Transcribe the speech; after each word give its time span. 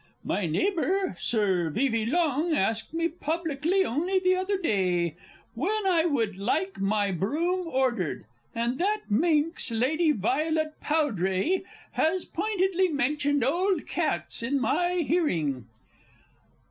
My 0.23 0.47
neighbour, 0.47 1.15
Sir 1.19 1.69
Vevey 1.69 2.07
Long, 2.07 2.55
asked 2.55 2.91
me 2.91 3.07
publicly 3.07 3.85
only 3.85 4.17
the 4.19 4.35
other 4.35 4.57
day 4.57 5.15
"when 5.53 5.85
I 5.85 6.05
would 6.05 6.39
like 6.39 6.79
my 6.81 7.11
broom 7.11 7.67
ordered," 7.67 8.25
and 8.55 8.79
that 8.79 9.01
minx, 9.11 9.69
Lady 9.69 10.11
Violet 10.11 10.73
Powdray, 10.81 11.61
has 11.91 12.25
pointedly 12.25 12.87
mentioned 12.87 13.43
old 13.43 13.85
cats 13.85 14.41
in 14.41 14.59
my 14.59 15.03
hearing! 15.05 15.67